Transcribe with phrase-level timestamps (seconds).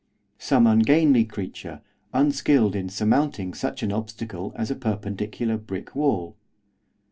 [0.39, 1.79] Some ungainly creature,
[2.11, 6.35] unskilled in surmounting such an obstacle as a perpendicular brick wall.